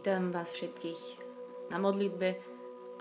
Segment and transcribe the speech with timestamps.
[0.00, 1.20] Vítam vás všetkých
[1.68, 2.28] na modlitbe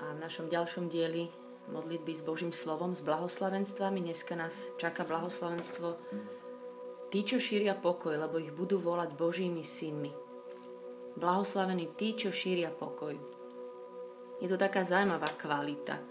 [0.04, 1.32] a v našom ďalšom dieli
[1.72, 4.04] modlitby s Božím slovom, s blahoslavenstvami.
[4.04, 5.96] Dneska nás čaká blahoslavenstvo
[7.08, 10.12] tí, čo šíria pokoj, lebo ich budú volať Božími synmi.
[11.16, 13.16] Blahoslavení tí, čo šíria pokoj.
[14.44, 16.04] Je to taká zaujímavá kvalita,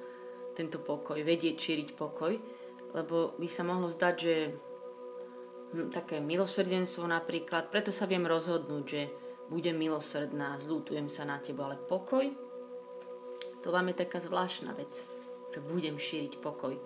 [0.56, 2.32] tento pokoj, vedieť šíriť pokoj,
[2.96, 4.34] lebo by sa mohlo zdať, že
[5.76, 11.68] hm, také milosrdenstvo napríklad, preto sa viem rozhodnúť, že budem milosrdná, zlútujem sa na teba,
[11.68, 12.24] ale pokoj,
[13.64, 14.92] to vám je taká zvláštna vec,
[15.52, 16.76] že budem šíriť pokoj.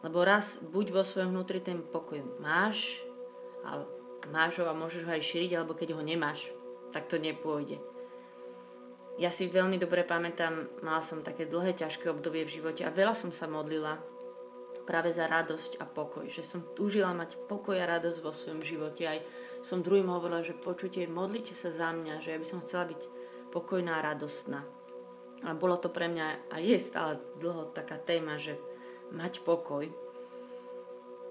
[0.00, 3.00] Lebo raz buď vo svojom vnútri ten pokoj máš,
[3.64, 3.84] ale
[4.28, 6.48] máš ho a môžeš ho aj šíriť, alebo keď ho nemáš,
[6.90, 7.80] tak to nepôjde.
[9.20, 13.12] Ja si veľmi dobre pamätám, mala som také dlhé, ťažké obdobie v živote a veľa
[13.12, 14.00] som sa modlila
[14.88, 16.24] práve za radosť a pokoj.
[16.24, 19.04] Že som túžila mať pokoj a radosť vo svojom živote.
[19.04, 19.20] Aj
[19.60, 23.00] som druhým hovorila, že počujte, modlite sa za mňa, že ja by som chcela byť
[23.52, 24.64] pokojná a radostná.
[25.44, 28.56] A bolo to pre mňa a je stále dlho taká téma, že
[29.12, 29.88] mať pokoj.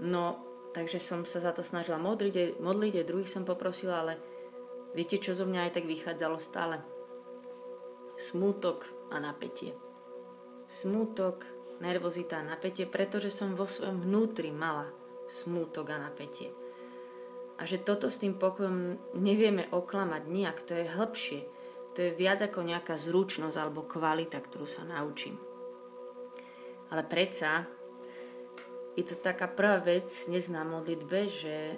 [0.01, 0.41] No,
[0.73, 4.13] takže som sa za to snažila modliť, modliť aj druhých som poprosila, ale
[4.93, 6.81] viete, čo zo mňa aj tak vychádzalo stále?
[8.17, 9.73] Smútok a napätie.
[10.69, 11.45] Smútok,
[11.81, 14.85] nervozita a napätie, pretože som vo svojom vnútri mala
[15.25, 16.68] smútok a napätie
[17.59, 21.41] a že toto s tým pokojom nevieme oklamať nejak, to je hĺbšie.
[21.91, 25.35] To je viac ako nejaká zručnosť alebo kvalita, ktorú sa naučím.
[26.87, 27.67] Ale predsa
[28.95, 31.75] je to taká prvá vec dnes modlitbe, že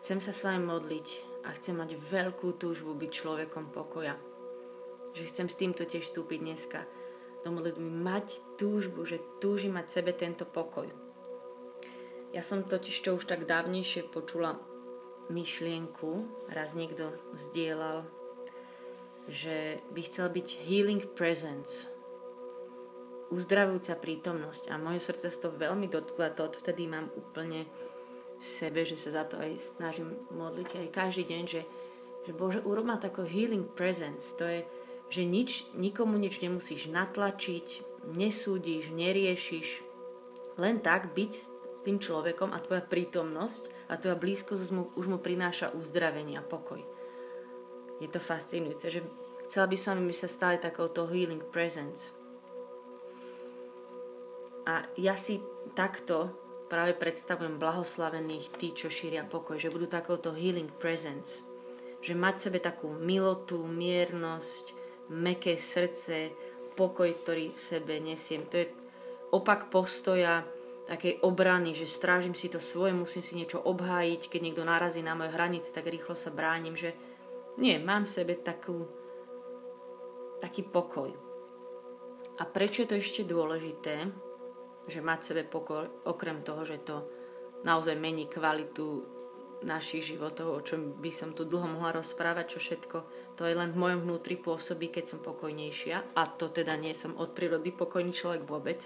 [0.00, 1.08] chcem sa s vami modliť
[1.44, 4.16] a chcem mať veľkú túžbu byť človekom pokoja.
[5.12, 6.80] Že chcem s týmto tiež vstúpiť dneska
[7.44, 10.88] do modlitby, mať túžbu, že túžim mať sebe tento pokoj.
[12.32, 14.56] Ja som totiž čo už tak dávnejšie počula
[15.32, 18.04] myšlienku, raz niekto zdieľal,
[19.28, 21.88] že by chcel byť healing presence,
[23.32, 27.66] uzdravujúca prítomnosť a moje srdce sa to veľmi dotklo a to odvtedy mám úplne
[28.38, 31.62] v sebe, že sa za to aj snažím modliť aj každý deň, že,
[32.28, 34.36] že Bože, urob ma takú healing presence.
[34.36, 34.62] To je,
[35.08, 37.82] že nič, nikomu nič nemusíš natlačiť,
[38.12, 39.80] nesúdiš, neriešiš.
[40.60, 41.32] Len tak byť
[41.82, 46.80] tým človekom a tvoja prítomnosť a tvoja blízkosť mu, už mu prináša uzdravenie a pokoj.
[48.02, 49.00] Je to fascinujúce, že
[49.46, 52.12] chcela by som, aby sa stali takouto healing presence.
[54.64, 55.44] A ja si
[55.76, 56.32] takto
[56.72, 61.44] práve predstavujem blahoslavených tí, čo šíria pokoj, že budú takouto healing presence.
[62.00, 64.72] Že mať sebe takú milotu, miernosť,
[65.12, 66.32] meké srdce,
[66.74, 68.48] pokoj, ktorý v sebe nesiem.
[68.48, 68.66] To je
[69.30, 70.42] opak postoja
[70.84, 75.16] takej obrany, že strážim si to svoje, musím si niečo obhájiť, keď niekto narazí na
[75.16, 76.92] moje hranice, tak rýchlo sa bránim, že
[77.56, 78.84] nie, mám v sebe takú,
[80.44, 81.08] taký pokoj.
[82.34, 84.10] A prečo je to ešte dôležité,
[84.84, 87.08] že mať v sebe pokoj, okrem toho, že to
[87.64, 89.14] naozaj mení kvalitu
[89.64, 92.98] našich životov, o čom by som tu dlho mohla rozprávať, čo všetko
[93.34, 96.14] to je len v mojom vnútri pôsobí, keď som pokojnejšia.
[96.14, 98.84] A to teda nie som od prírody pokojný človek vôbec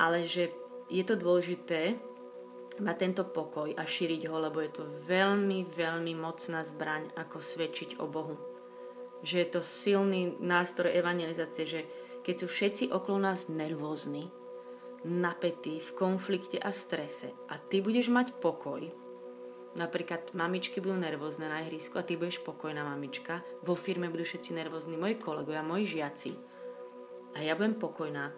[0.00, 0.52] ale že
[0.90, 1.96] je to dôležité
[2.82, 8.02] mať tento pokoj a šíriť ho, lebo je to veľmi, veľmi mocná zbraň, ako svedčiť
[8.02, 8.34] o Bohu.
[9.22, 11.80] Že je to silný nástroj evangelizácie, že
[12.26, 14.32] keď sú všetci okolo nás nervózni,
[15.04, 18.80] napätí, v konflikte a strese a ty budeš mať pokoj,
[19.76, 24.56] napríklad mamičky budú nervózne na ihrisku a ty budeš pokojná mamička, vo firme budú všetci
[24.56, 26.32] nervózni, moji kolegovia, moji žiaci
[27.36, 28.32] a ja budem pokojná,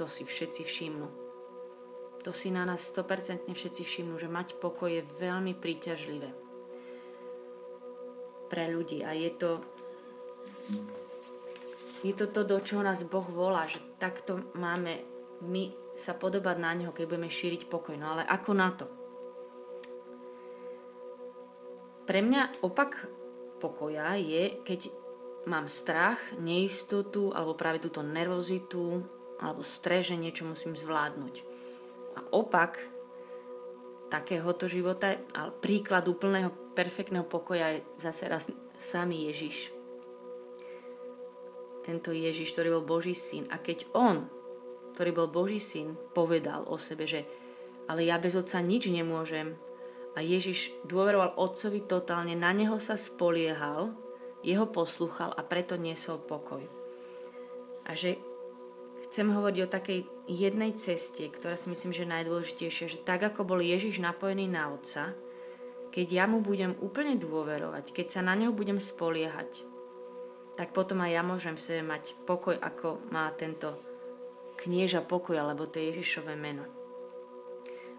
[0.00, 1.08] to si všetci všimnú.
[2.24, 6.32] To si na nás 100% všetci všimnú, že mať pokoj je veľmi príťažlivé
[8.48, 9.50] pre ľudí a je to
[12.00, 15.04] je to to, do čoho nás Boh volá, že takto máme
[15.44, 17.92] my sa podobať na Neho, keď budeme šíriť pokoj.
[18.00, 18.88] No ale ako na to?
[22.08, 23.04] Pre mňa opak
[23.60, 24.88] pokoja je, keď
[25.44, 29.04] mám strach, neistotu alebo práve túto nervozitu,
[29.40, 31.34] alebo stres, že niečo musím zvládnuť.
[32.16, 32.76] A opak
[34.12, 38.44] takéhoto života, ale príklad úplného perfektného pokoja je zase raz
[38.76, 39.72] samý Ježiš.
[41.80, 43.48] Tento Ježiš, ktorý bol Boží syn.
[43.48, 44.28] A keď on,
[44.92, 47.24] ktorý bol Boží syn, povedal o sebe, že
[47.88, 49.58] ale ja bez otca nič nemôžem,
[50.14, 53.94] a Ježiš dôveroval otcovi totálne, na neho sa spoliehal,
[54.42, 56.64] jeho poslúchal a preto niesol pokoj.
[57.86, 58.18] A že
[59.10, 63.42] chcem hovoriť o takej jednej ceste, ktorá si myslím, že je najdôležitejšia, že tak ako
[63.42, 65.10] bol Ježiš napojený na Otca,
[65.90, 69.66] keď ja mu budem úplne dôverovať, keď sa na neho budem spoliehať,
[70.54, 73.74] tak potom aj ja môžem v sebe mať pokoj, ako má tento
[74.62, 76.62] knieža pokoj, alebo to je Ježišové meno.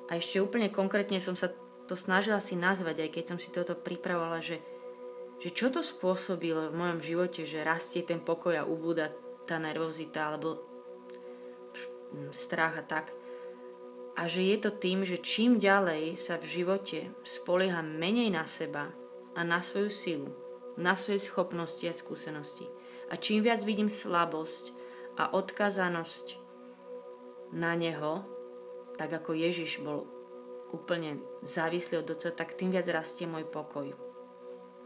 [0.08, 1.52] A ešte úplne konkrétne som sa
[1.92, 4.64] to snažila si nazvať, aj keď som si toto pripravovala, že,
[5.44, 9.12] že čo to spôsobilo v mojom živote, že rastie ten pokoj a ubúda
[9.44, 10.71] tá nervozita alebo
[12.36, 13.12] strach a tak.
[14.20, 18.92] A že je to tým, že čím ďalej sa v živote spolieha menej na seba
[19.34, 20.30] a na svoju silu,
[20.76, 22.68] na svoje schopnosti a skúsenosti.
[23.12, 24.76] A čím viac vidím slabosť
[25.20, 26.40] a odkazanosť
[27.56, 28.24] na Neho,
[28.96, 30.08] tak ako Ježiš bol
[30.72, 33.92] úplne závislý od Otca, tak tým viac rastie môj pokoj.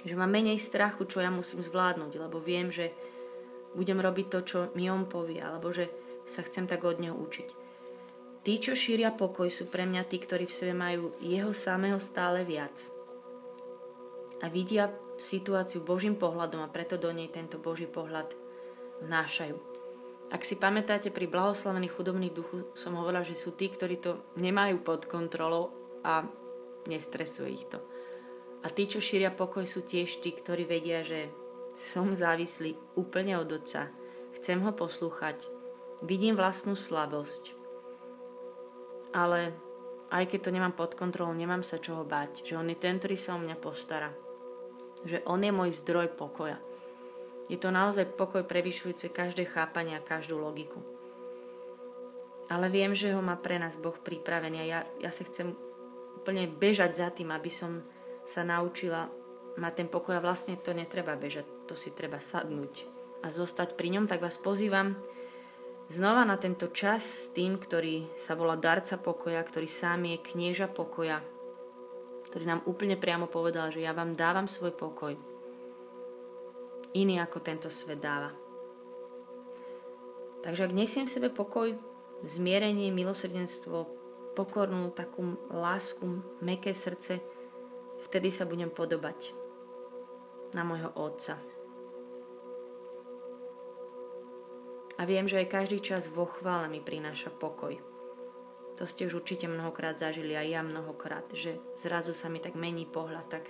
[0.02, 2.94] Že mám menej strachu, čo ja musím zvládnuť, lebo viem, že
[3.78, 7.50] budem robiť to, čo mi On povie, alebo že sa chcem tak od Neho učiť.
[8.46, 12.46] Tí, čo šíria pokoj, sú pre mňa tí, ktorí v sebe majú Jeho samého stále
[12.46, 12.78] viac.
[14.44, 18.36] A vidia situáciu Božím pohľadom a preto do nej tento Boží pohľad
[19.02, 19.58] vnášajú.
[20.30, 24.82] Ak si pamätáte, pri blahoslavených chudobných duchu som hovorila, že sú tí, ktorí to nemajú
[24.82, 25.72] pod kontrolou
[26.02, 26.26] a
[26.90, 27.82] nestresuje ich to.
[28.66, 31.30] A tí, čo šíria pokoj, sú tiež tí, ktorí vedia, že
[31.78, 33.94] som závislý úplne od Otca.
[34.38, 35.55] Chcem ho poslúchať.
[36.04, 37.56] Vidím vlastnú slabosť.
[39.16, 39.56] Ale
[40.12, 42.44] aj keď to nemám pod kontrolou, nemám sa čoho báť.
[42.44, 44.12] Že on je ten, ktorý sa o mňa postará
[45.06, 46.58] že On je môj zdroj pokoja.
[47.46, 50.82] Je to naozaj pokoj prevyšujúce každé chápanie a každú logiku.
[52.50, 55.54] Ale viem, že ho má pre nás Boh pripravený a ja, ja sa chcem
[56.18, 57.86] úplne bežať za tým, aby som
[58.26, 59.10] sa naučila
[59.62, 62.90] mať ten pokoj a vlastne to netreba bežať, to si treba sadnúť
[63.22, 64.98] a zostať pri ňom, tak vás pozývam
[65.90, 70.68] znova na tento čas s tým, ktorý sa volá darca pokoja, ktorý sám je knieža
[70.70, 71.22] pokoja,
[72.32, 75.14] ktorý nám úplne priamo povedal, že ja vám dávam svoj pokoj.
[76.96, 78.32] Iný ako tento svet dáva.
[80.46, 81.74] Takže ak nesiem v sebe pokoj,
[82.22, 83.90] zmierenie, milosrdenstvo,
[84.38, 86.06] pokornú takú lásku,
[86.44, 87.24] meké srdce,
[88.06, 89.34] vtedy sa budem podobať
[90.54, 91.55] na môjho Otca.
[94.96, 97.76] A viem, že aj každý čas vo chvále mi prináša pokoj.
[98.76, 102.84] To ste už určite mnohokrát zažili aj ja mnohokrát, že zrazu sa mi tak mení
[102.88, 103.48] pohľad, tak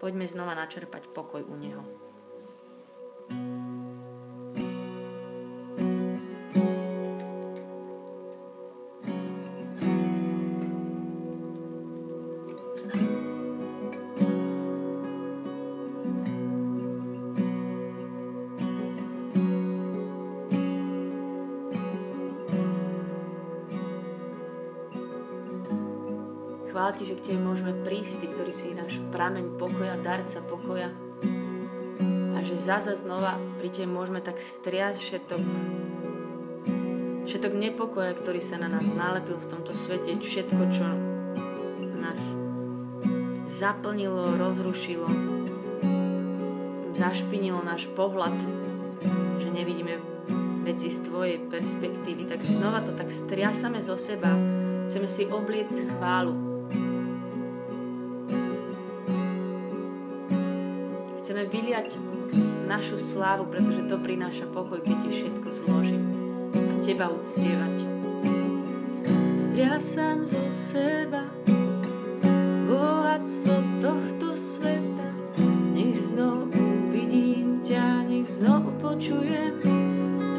[0.00, 2.05] poďme znova načerpať pokoj u Neho.
[29.36, 30.88] Prameň pokoja, darca pokoja.
[32.32, 35.42] A že zase znova pri Tebe môžeme tak striať všetok,
[37.28, 40.88] všetok nepokoja, ktorý sa na nás nalepil v tomto svete, všetko, čo
[42.00, 42.32] nás
[43.52, 45.04] zaplnilo, rozrušilo,
[46.96, 48.32] zašpinilo náš pohľad,
[49.36, 50.00] že nevidíme
[50.64, 54.32] veci z Tvojej perspektívy, tak znova to tak striasame zo seba,
[54.88, 56.45] chceme si obliec chválu.
[61.36, 62.00] Chceme vyliať
[62.64, 66.04] našu slávu, pretože to prináša pokoj, keď ti všetko zložím
[66.56, 67.76] a teba uctievať.
[69.36, 71.28] Striasam zo seba
[72.64, 73.52] bohatstvo
[73.84, 75.12] tohto sveta,
[75.76, 76.48] nech znovu
[76.88, 79.60] vidím ťa, nech znovu počujem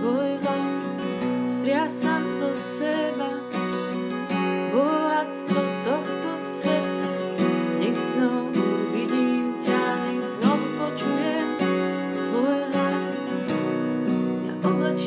[0.01, 0.79] tvoj hlas.
[1.45, 3.16] Striasam zo seba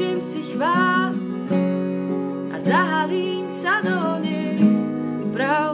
[0.00, 1.12] oblečím si chvál
[2.52, 4.56] a zahalím sa do nej.
[5.36, 5.69] Pravdu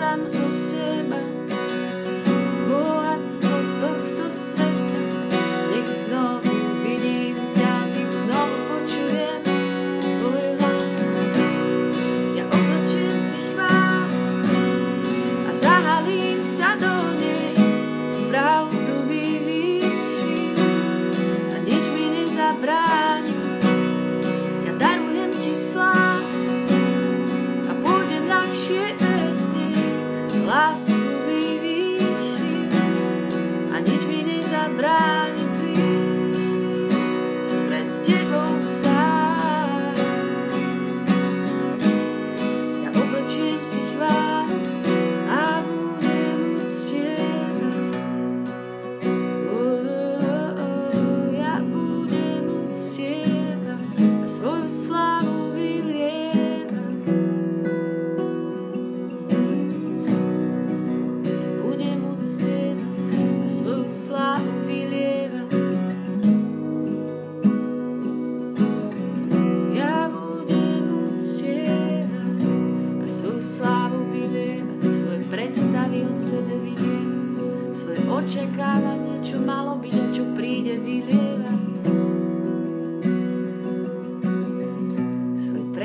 [0.00, 0.69] znovu vidím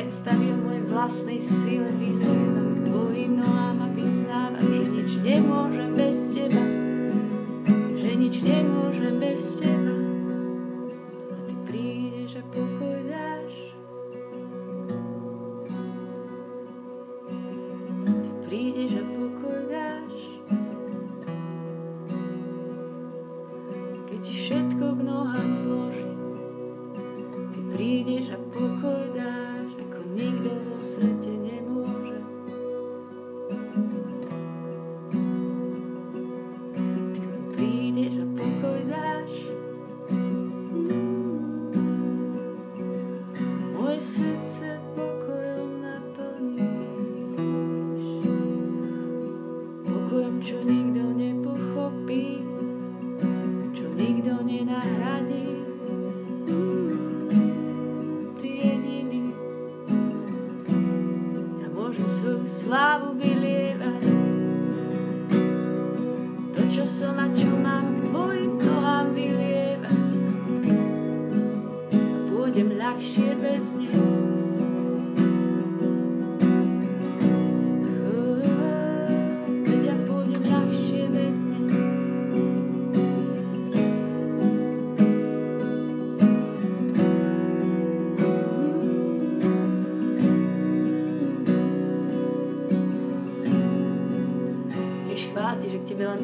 [0.05, 0.07] O
[0.61, 6.65] mojej vlastnej sile vylievam tvojim nohám a vyznávam, že nič nemôžem bez teba,
[7.97, 9.74] že nič nemôžem bez teba.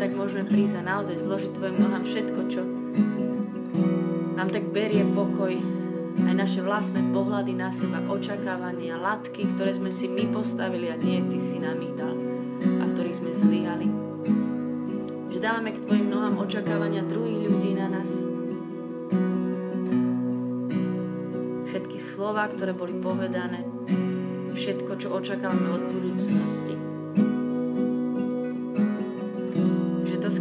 [0.01, 2.65] Tak môžeme prísť a naozaj zložiť tvojim nohám všetko, čo
[4.33, 5.53] nám tak berie pokoj,
[6.25, 11.21] aj naše vlastné pohľady na seba, očakávania, latky, ktoré sme si my postavili a nie
[11.29, 12.17] ty si nám ich dal
[12.81, 13.87] a v ktorých sme zlyhali.
[15.29, 18.25] Že dávame k tvojim nohám očakávania druhých ľudí na nás.
[21.69, 23.61] Všetky slova, ktoré boli povedané,
[24.57, 26.80] všetko, čo očakávame od budúcnosti.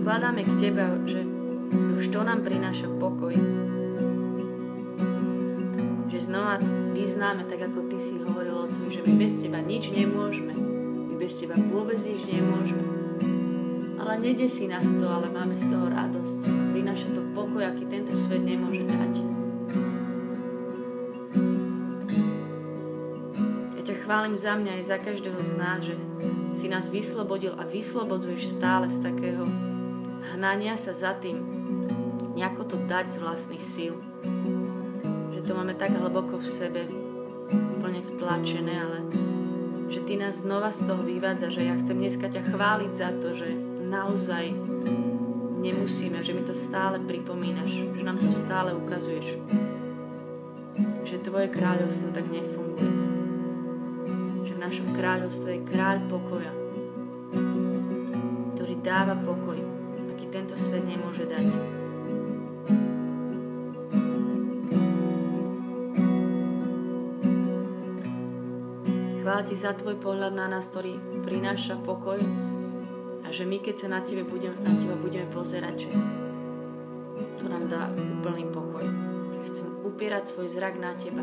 [0.01, 1.21] Skladáme k tebe, že
[2.01, 3.37] už to nám prináša pokoj.
[6.09, 6.57] Že znova
[6.97, 10.57] vyznáme, tak ako ty si hovoril Otcovi, že my bez teba nič nemôžeme.
[11.13, 12.85] My bez teba vôbec nič nemôžeme.
[14.01, 16.49] Ale nedesí nás to, ale máme z toho radosť.
[16.73, 19.41] Prináša to pokoj, aký tento svet nemôže dať.
[24.11, 25.95] Chválim za mňa aj za každého z nás, že
[26.51, 29.70] si nás vyslobodil a vyslobodzuješ stále z takého
[30.35, 31.43] hnania sa za tým,
[32.39, 33.95] nejako to dať z vlastných síl.
[35.35, 36.83] Že to máme tak hlboko v sebe,
[37.51, 38.99] úplne vtlačené, ale
[39.91, 43.35] že ty nás znova z toho vyvádza, že ja chcem dneska ťa chváliť za to,
[43.35, 43.51] že
[43.91, 44.55] naozaj
[45.61, 49.35] nemusíme, že mi to stále pripomínaš, že nám to stále ukazuješ.
[51.03, 52.87] Že tvoje kráľovstvo tak nefunguje.
[54.47, 56.53] Že v našom kráľovstve je kráľ pokoja,
[58.55, 59.50] ktorý dáva pokoj,
[60.31, 61.47] tento svet nemôže dať.
[69.21, 72.19] Chvála ti za tvoj pohľad na nás, ktorý prináša pokoj
[73.23, 75.93] a že my, keď sa na, tebe budem, na teba budeme pozerať, že
[77.39, 78.87] to nám dá úplný pokoj.
[79.51, 80.95] Chcem upierať svoj zrak na.
[80.99, 81.23] Teba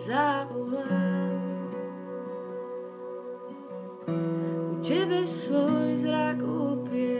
[0.00, 1.70] zavolám.
[4.72, 7.19] U Tebe svoj zrak upieram.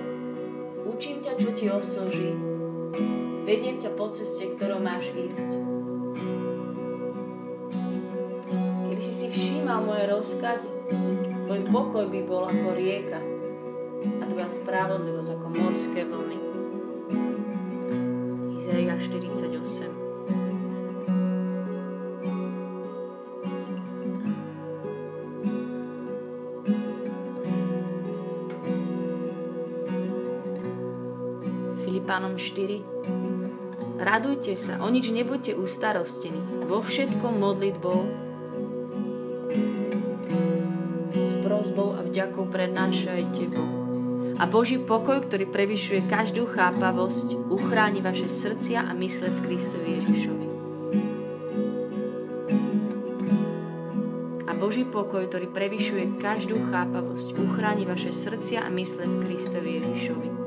[1.41, 2.37] Čo ti osoží.
[3.49, 5.49] Vediem ťa po ceste, ktorou máš ísť.
[8.93, 10.69] Keby si si všímal moje rozkazy,
[11.49, 13.17] tvoj pokoj by bol ako rieka
[14.21, 16.37] a tvoja spravodlivosť ako morské vlny.
[18.61, 20.00] Izaia 48
[32.21, 33.97] Pánom 4.
[33.97, 36.37] Radujte sa, o nič nebuďte ustarostení.
[36.69, 37.99] Vo všetkom modlitbou
[41.17, 43.77] s prozbou a vďakou prednášajte Bohu.
[44.37, 50.47] A Boží pokoj, ktorý prevyšuje každú chápavosť, uchráni vaše srdcia a mysle v Kristovi Ježišovi.
[54.45, 60.40] A Boží pokoj, ktorý prevyšuje každú chápavosť, uchráni vaše srdcia a mysle v Kristovi Ježišovi.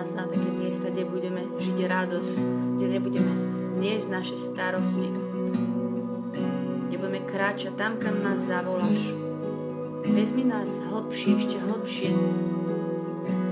[0.00, 2.32] Nás na také miesta, kde budeme žiť radosť,
[2.80, 3.32] kde nebudeme
[3.84, 5.12] niesť naše starosti,
[6.88, 8.96] kde budeme kráčať tam, kam nás zavoláš.
[10.08, 12.08] Vezmi nás hlbšie, ešte hlbšie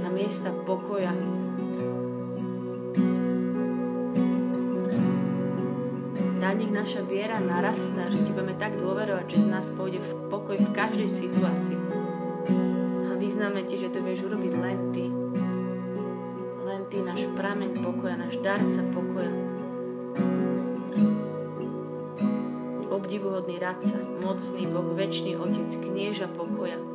[0.01, 1.13] na miesta pokoja,
[6.39, 10.33] Dá nech naša viera narastá, že ti budeme tak dôverovať, že z nás pôjde v
[10.33, 11.77] pokoj v každej situácii.
[13.05, 15.18] A vyznáme ti, že to vieš urobiť len ty.
[16.89, 19.29] Ty, náš prameň pokoja, náš darca pokoja.
[22.89, 26.88] Obdivuhodný radca, mocný Boh, väčší Otec, knieža pokoja.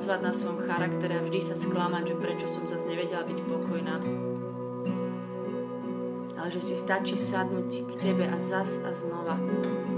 [0.00, 4.00] pracovať na svojom charaktere a vždy sa sklamať, že prečo som zase nevedela byť pokojná.
[6.40, 9.36] Ale že si stačí sadnúť k tebe a zas a znova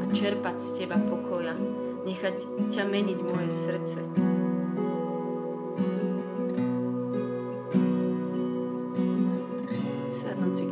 [0.03, 1.55] a čerpať z teba pokoja.
[2.03, 2.35] Nechať
[2.75, 4.03] ťa meniť moje srdce.
[10.11, 10.72] Sadnúť si k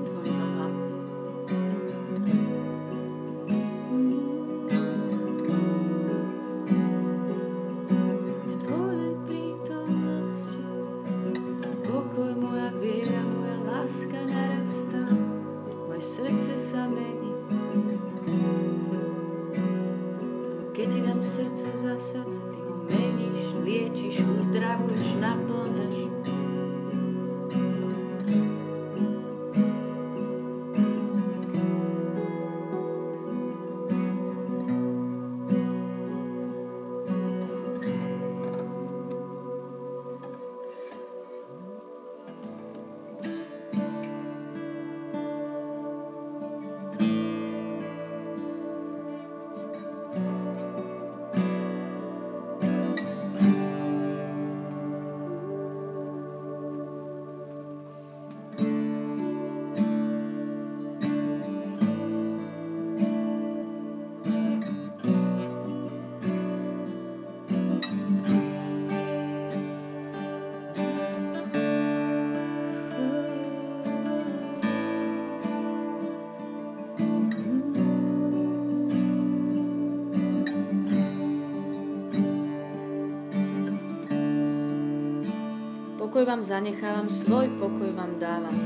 [86.11, 88.59] Pokoj vám zanechávam, svoj pokoj vám dávam.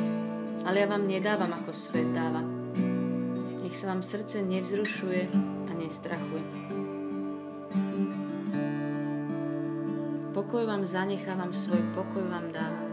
[0.65, 2.41] Ale ja vám nedávam, ako svet dáva.
[3.61, 5.29] Nech sa vám srdce nevzrušuje
[5.69, 6.41] a nestrachuje.
[10.33, 12.84] Pokoj vám zanechávam, svoj pokoj vám dávam.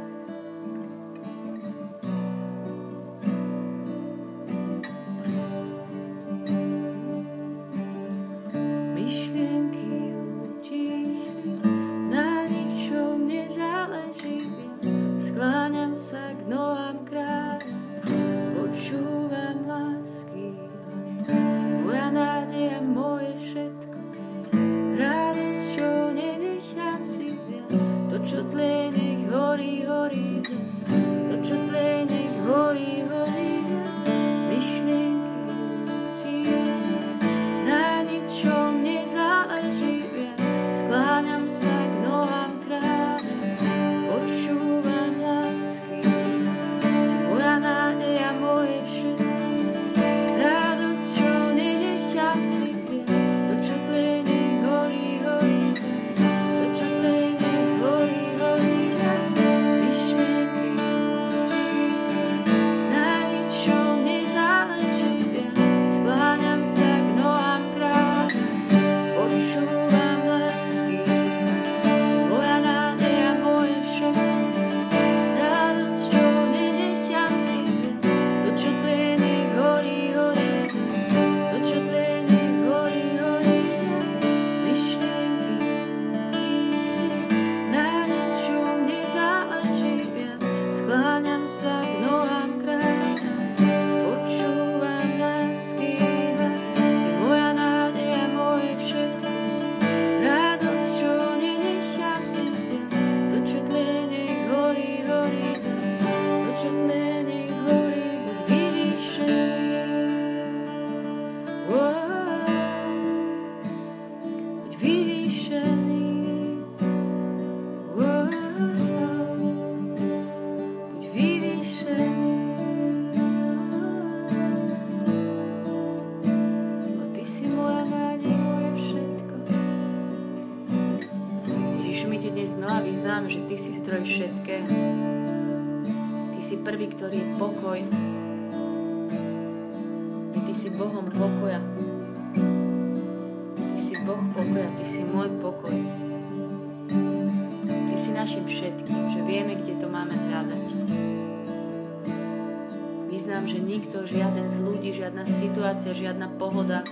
[155.31, 156.83] Situácia, žiadna pohoda,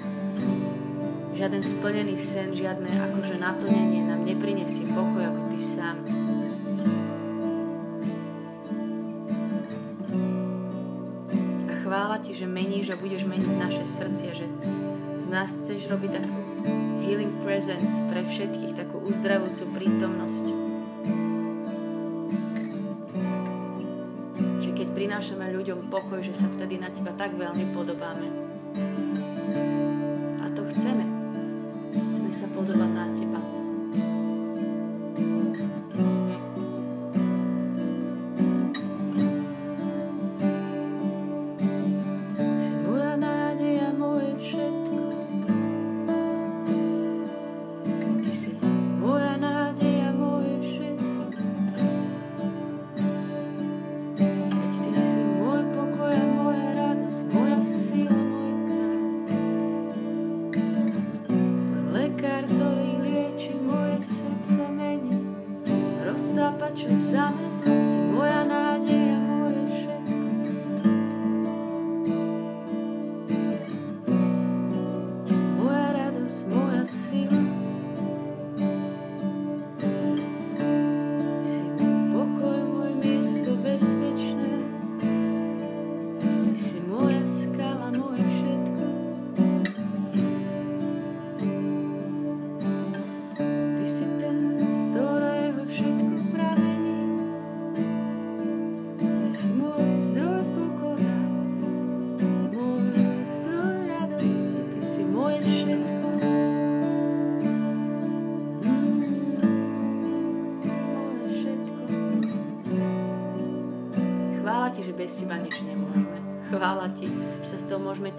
[1.31, 5.97] žiaden splnený sen, žiadne akože naplnenie nám neprinesie pokoj ako ty sám.
[11.69, 14.47] A chvála ti, že meníš a budeš meniť naše srdcia, že
[15.19, 16.39] z nás chceš robiť takú
[17.05, 20.58] healing presence pre všetkých, takú uzdravujúcu prítomnosť.
[25.19, 28.49] Prinášame ľuďom pokoj, že sa vtedy na teba tak veľmi podobáme.
[32.69, 32.88] moje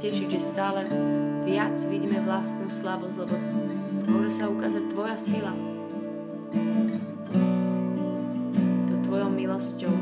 [0.00, 0.88] tešiť, že stále
[1.44, 3.36] viac vidíme vlastnú slabosť, lebo
[4.08, 5.52] môže sa ukázať Tvoja sila.
[8.88, 9.92] To Tvojou milosťou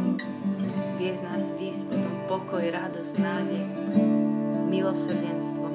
[1.03, 3.65] vie z nás výjsť potom pokoj, radosť, nádej,
[4.71, 5.67] milosrdenstvo.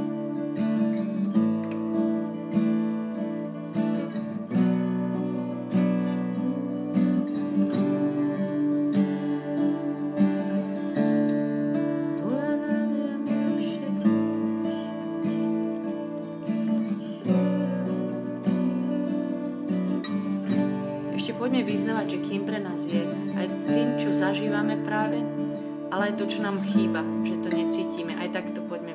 [26.04, 28.12] Ale aj to, čo nám chýba, že to necítime.
[28.20, 28.92] Aj takto poďme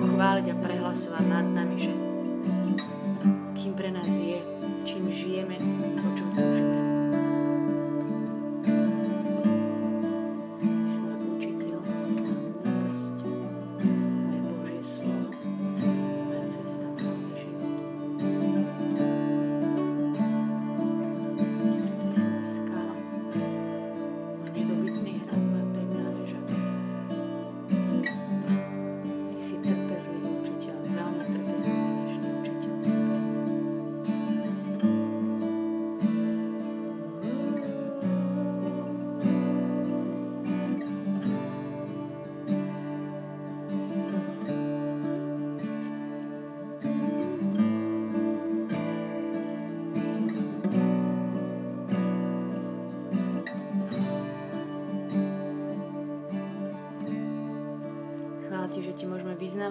[0.00, 1.92] chváliť a prehlasovať nad nami, že
[3.52, 4.40] kým pre nás je,
[4.88, 5.60] čím žijeme,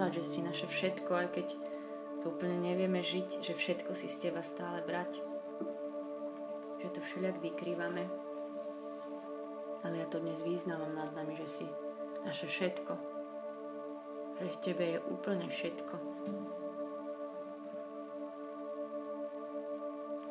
[0.06, 1.48] vyznávať, že si naše všetko, aj keď
[2.22, 5.18] to úplne nevieme žiť, že všetko si z Teba stále brať.
[6.86, 8.06] Že to všelijak vykrývame.
[9.82, 11.66] Ale ja to dnes význavam nad nami, že si
[12.22, 12.94] naše všetko.
[14.46, 15.96] Že v Tebe je úplne všetko.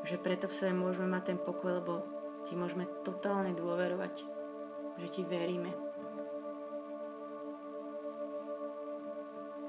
[0.07, 1.95] Že preto v sebe môžeme mať ten pokoj, lebo
[2.47, 4.23] Ti môžeme totálne dôverovať.
[5.03, 5.84] Že Ti veríme.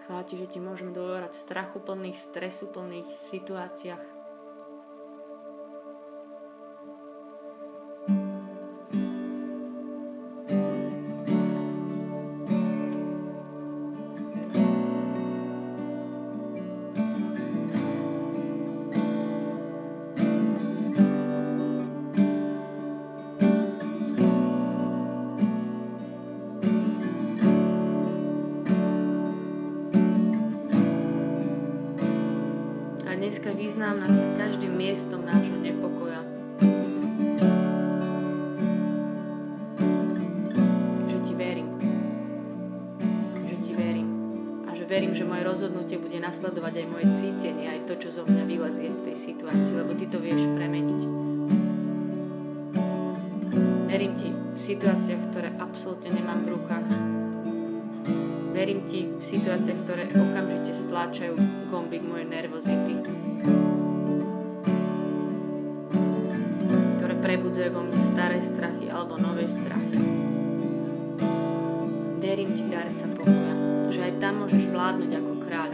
[0.06, 4.15] Chvála ti, že ti môžeme dôverať v strachu plných, stresu plných situáciách.
[33.76, 36.24] Význam nad každým miestom nášho nepokoja.
[41.04, 41.70] Že ti verím.
[43.44, 44.10] Že ti verím.
[44.64, 48.24] A že verím, že moje rozhodnutie bude nasledovať aj moje cítenie, aj to, čo zo
[48.24, 51.02] mňa vylezie v tej situácii, lebo ty to vieš premeniť.
[53.92, 56.88] Verím ti v situáciách, ktoré absolútne nemám v rukách.
[58.56, 61.36] Verím ti v situáciách, ktoré okamžite stláčajú
[61.68, 63.05] gombík mojej nervozity.
[67.56, 69.96] Mne staré strachy alebo nové strachy.
[72.20, 73.56] Verím ti, darca pokoja,
[73.88, 75.72] že aj tam môžeš vládnuť ako kráľ.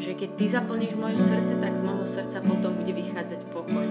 [0.00, 3.84] Že keď ty zaplníš moje srdce, tak z môjho srdca potom bude vychádzať pokoj.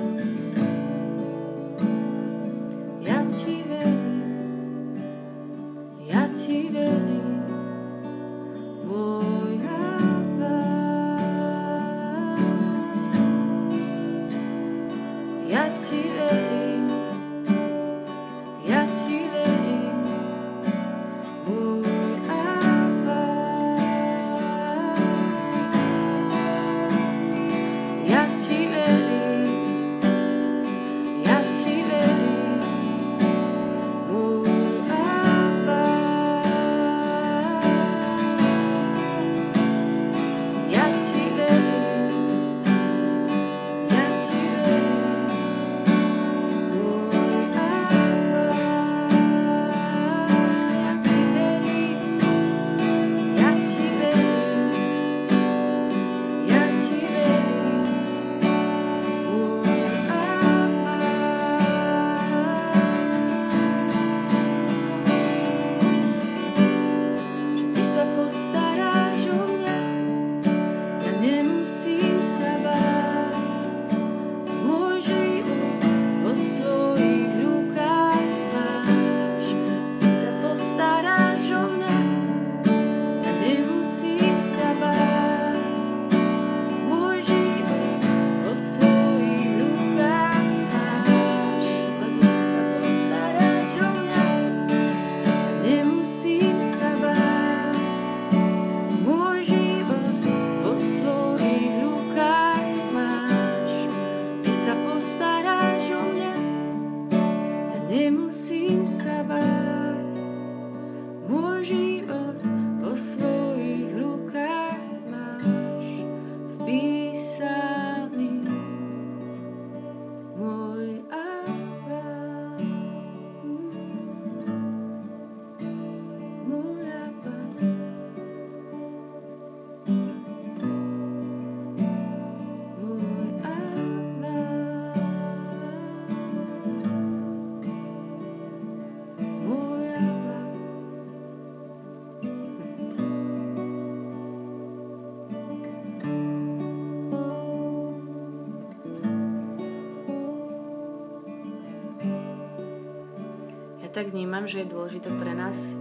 [153.96, 155.72] Tak vnímam, že je dôležité pre nás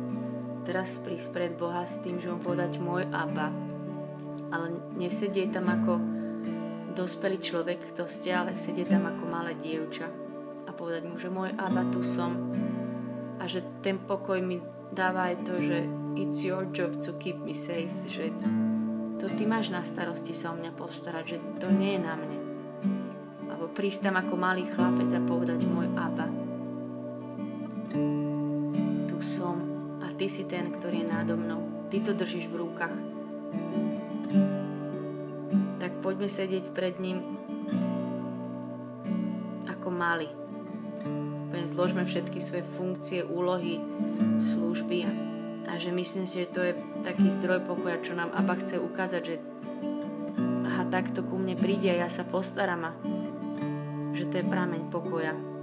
[0.62, 3.50] teraz prísť pred Boha s tým, že mu povedať môj Abba.
[4.54, 5.98] Ale nesedie tam ako
[6.94, 10.06] dospelý človek, kto ste, ale sedie tam ako malé dievča
[10.64, 12.54] a povedať mu, že môj Abba tu som
[13.42, 14.62] a že ten pokoj mi
[14.94, 15.78] dáva aj to, že
[16.14, 18.30] it's your job to keep me safe, že
[19.18, 22.38] to ty máš na starosti sa o mňa postarať, že to nie je na mne.
[23.50, 26.43] Alebo prísť tam ako malý chlapec a povedať môj Abba.
[30.24, 31.92] Ty si ten, ktorý je nádo mnou.
[31.92, 32.96] Ty to držíš v rukách.
[35.76, 37.20] Tak poďme sedieť pred ním
[39.68, 40.32] ako mali
[41.54, 43.78] úplne zložme všetky svoje funkcie, úlohy,
[44.40, 45.06] služby
[45.70, 46.72] a že myslím si, že to je
[47.06, 49.36] taký zdroj pokoja, čo nám Abba chce ukázať, že
[50.66, 52.96] aha, takto ku mne príde a ja sa postaram a
[54.16, 55.53] že to je prameň pokoja.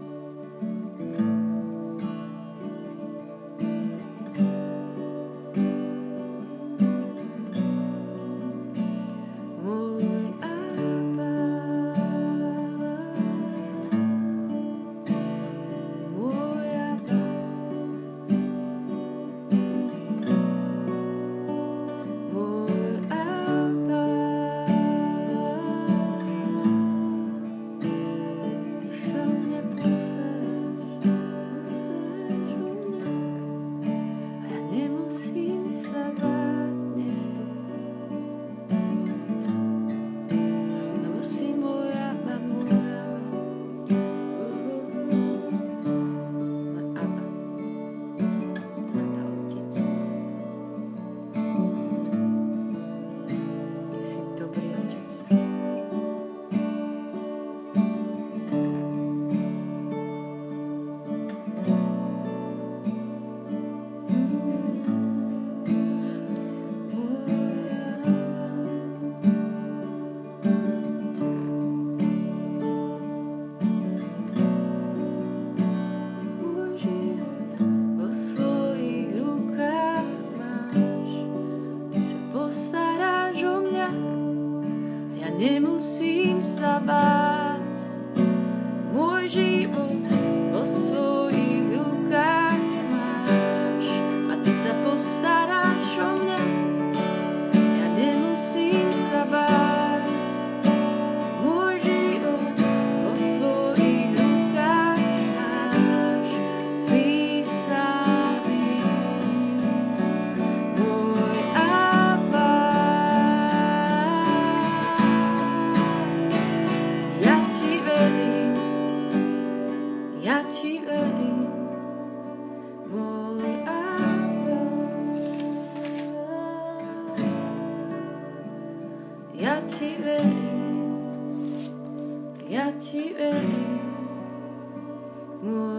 [135.42, 135.71] Chvála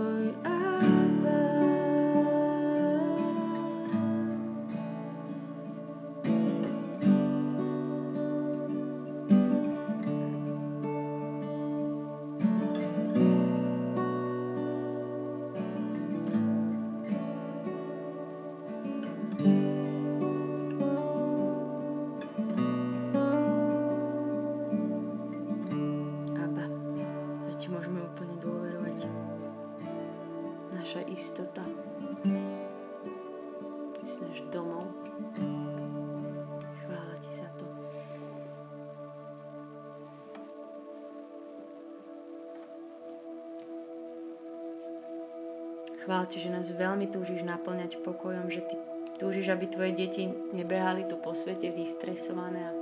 [46.28, 48.76] Ti, že nás veľmi túžiš naplňať pokojom, že Ty
[49.16, 52.72] túžiš, aby Tvoje deti nebehali tu po svete vystresované a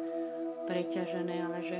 [0.64, 1.78] preťažené, ale že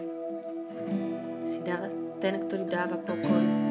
[1.48, 1.88] si dáva,
[2.20, 3.69] ten, ktorý dáva pokoj.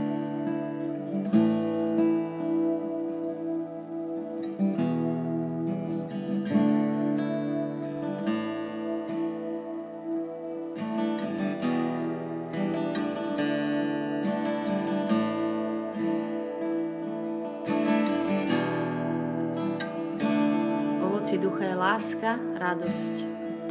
[22.60, 23.14] Radosť,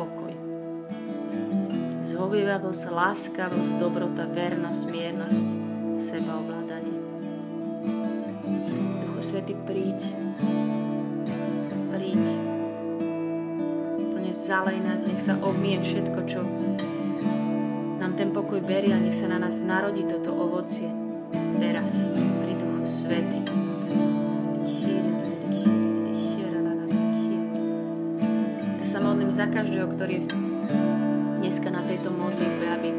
[0.01, 0.33] pokoj.
[2.01, 5.45] Zhovievavosť, láskavosť, dobrota, vernosť, miernosť,
[6.01, 6.99] sebaovládanie.
[9.05, 10.01] Duchu Svety, príď,
[11.93, 12.25] príď.
[14.17, 16.41] Plne zalej nás, nech sa obmie všetko, čo
[18.01, 20.89] nám ten pokoj berie a nech sa na nás narodí toto ovocie
[21.61, 22.09] teraz
[22.41, 23.68] pri Duchu Svety.
[29.39, 30.35] Za každého, ktorý je
[31.39, 32.91] dneska na tejto modlitbe, aby,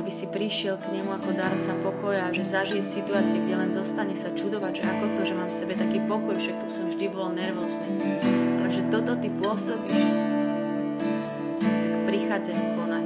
[0.00, 4.32] aby si prišiel k nemu ako darca pokoja, že zažije situácie, kde len zostane sa
[4.32, 7.36] čudovať, že ako to, že mám v sebe taký pokoj, však tu som vždy bol
[7.36, 7.84] nervózny.
[8.64, 10.08] Ale že toto ty pôsobíš,
[11.68, 13.04] tak prichádzaj, konaj.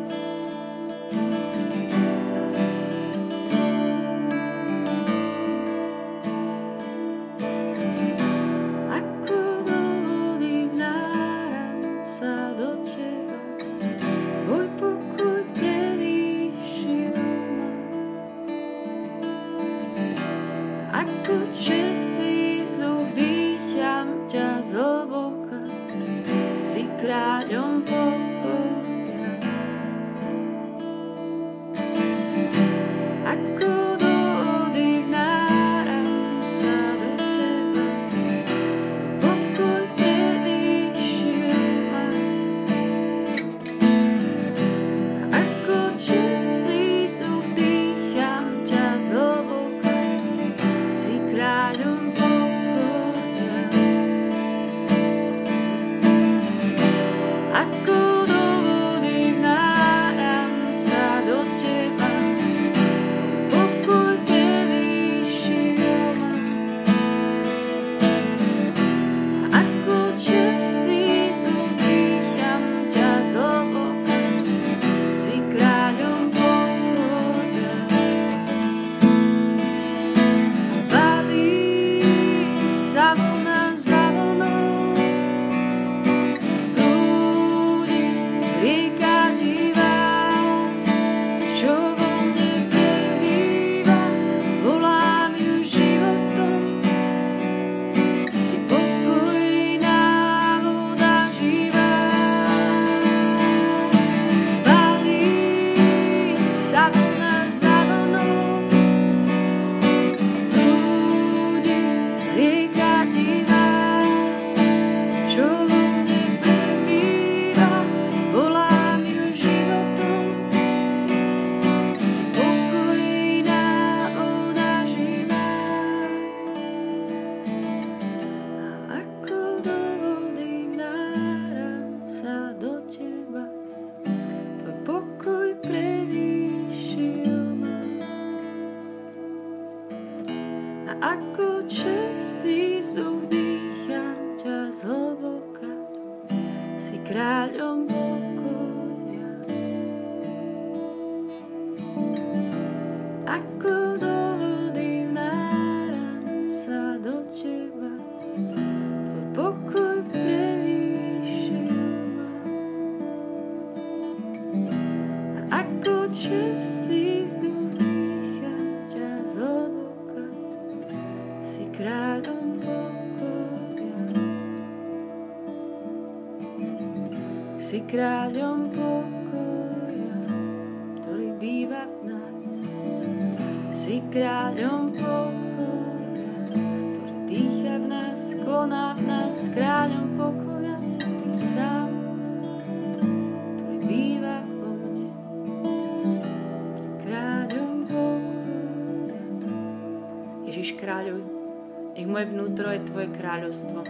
[203.29, 203.85] Kráľovstvo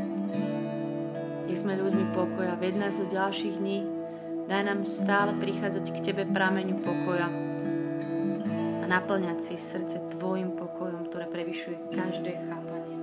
[1.48, 3.80] nech sme ľuďmi pokoja, ved nás do ďalších dní,
[4.50, 7.30] daj nám stále prichádzať k Tebe prameňu pokoja
[8.82, 12.98] a naplňať si srdce Tvojim pokojom, ktoré prevyšuje každé chápanie.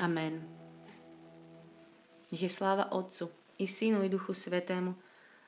[0.00, 0.40] Amen.
[2.32, 3.28] Nech je sláva Otcu
[3.60, 4.96] i Synu i Duchu Svetému,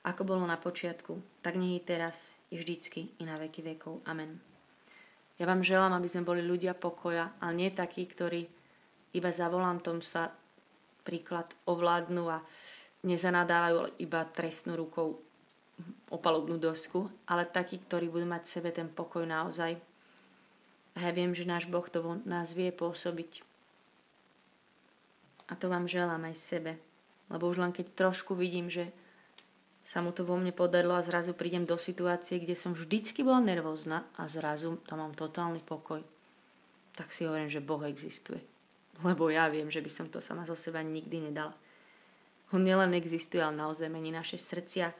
[0.04, 4.04] ako bolo na počiatku, tak nech je teraz i vždycky i na veky vekov.
[4.04, 4.53] Amen.
[5.34, 8.46] Ja vám želám, aby sme boli ľudia pokoja, ale nie takí, ktorí
[9.14, 10.30] iba za volantom sa
[11.02, 12.38] príklad ovládnu a
[13.02, 15.18] nezanadávajú iba trestnú rukou
[16.10, 16.18] o
[16.54, 19.74] dosku, ale takí, ktorí budú mať v sebe ten pokoj naozaj.
[20.94, 23.42] A ja viem, že náš Boh to vo nás vie pôsobiť.
[25.50, 26.72] A to vám želám aj sebe.
[27.26, 28.94] Lebo už len keď trošku vidím, že
[29.84, 33.44] sa mu to vo mne podarilo a zrazu prídem do situácie, kde som vždycky bola
[33.44, 36.00] nervózna a zrazu tam mám totálny pokoj,
[36.96, 38.40] tak si hovorím, že Boh existuje
[39.02, 41.56] lebo ja viem, že by som to sama zo seba nikdy nedala.
[42.54, 44.94] On nielen existuje, ale naozaj mení naše srdcia.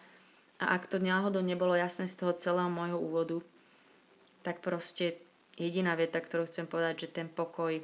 [0.59, 3.39] A ak to náhodou nebolo jasné z toho celého môjho úvodu,
[4.43, 5.15] tak proste
[5.55, 7.79] jediná veta, ktorú chcem povedať, že ten pokoj,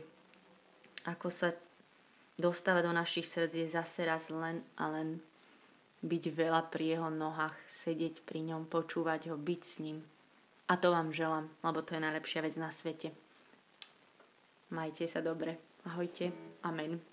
[1.07, 1.55] ako sa
[2.41, 5.23] dostávať do našich srdc je zase raz len a len
[6.01, 10.01] byť veľa pri jeho nohách, sedieť pri ňom, počúvať ho, byť s ním.
[10.71, 13.11] A to vám želám, lebo to je najlepšia vec na svete.
[14.71, 15.59] Majte sa dobre.
[15.83, 16.31] Ahojte.
[16.63, 17.10] Amen.